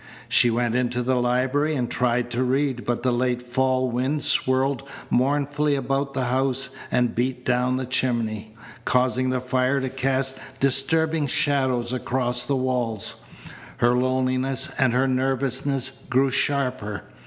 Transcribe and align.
She 0.27 0.49
went 0.49 0.73
into 0.73 1.03
the 1.03 1.17
library 1.21 1.75
and 1.75 1.87
tried 1.87 2.31
to 2.31 2.43
read, 2.43 2.85
but 2.85 3.03
the 3.03 3.11
late 3.13 3.39
fall 3.43 3.91
wind 3.91 4.23
swirled 4.23 4.81
mournfully 5.11 5.75
about 5.75 6.15
the 6.15 6.23
house 6.25 6.71
and 6.89 7.13
beat 7.13 7.45
down 7.45 7.77
the 7.77 7.85
chimney, 7.85 8.55
causing 8.83 9.29
the 9.29 9.39
fire 9.39 9.79
to 9.79 9.89
cast 9.89 10.39
disturbing 10.59 11.27
shadows 11.27 11.93
across 11.93 12.41
the 12.41 12.55
walls. 12.55 13.23
Her 13.77 13.93
loneliness, 13.95 14.71
and 14.79 14.91
her 14.93 15.07
nervousness, 15.07 15.91
grew 16.09 16.31
sharper. 16.31 17.03